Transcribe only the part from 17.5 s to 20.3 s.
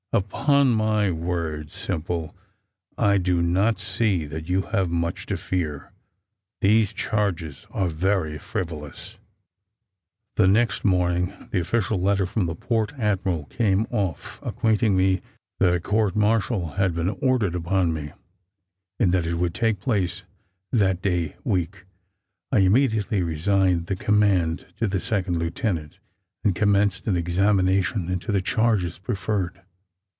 upon me, and that it would take place